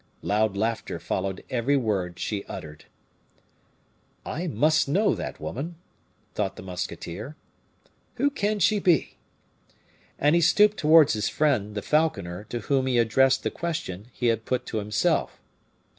Loud 0.23 0.57
laughter 0.57 0.97
followed 0.97 1.43
every 1.51 1.77
word 1.77 2.17
she 2.17 2.43
uttered. 2.45 2.85
"I 4.25 4.47
must 4.47 4.87
know 4.89 5.13
that 5.13 5.39
woman," 5.39 5.75
thought 6.33 6.55
the 6.55 6.63
musketeer; 6.63 7.35
"who 8.15 8.31
can 8.31 8.57
she 8.57 8.79
be?" 8.79 9.19
And 10.17 10.33
he 10.33 10.41
stooped 10.41 10.77
towards 10.77 11.13
his 11.13 11.29
friend, 11.29 11.75
the 11.75 11.83
falconer, 11.83 12.45
to 12.45 12.61
whom 12.61 12.87
he 12.87 12.97
addressed 12.97 13.43
the 13.43 13.51
question 13.51 14.07
he 14.11 14.25
had 14.25 14.45
put 14.45 14.65
to 14.65 14.79
himself. 14.79 15.39